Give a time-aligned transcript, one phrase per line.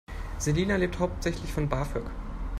[0.39, 2.01] Selina lebt hauptsächlich von BAföG.